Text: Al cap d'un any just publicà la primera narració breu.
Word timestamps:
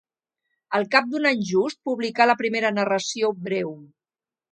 Al 0.77 0.85
cap 0.95 1.11
d'un 1.11 1.27
any 1.31 1.43
just 1.49 1.79
publicà 1.89 2.27
la 2.29 2.37
primera 2.39 2.73
narració 2.79 3.31
breu. 3.49 3.71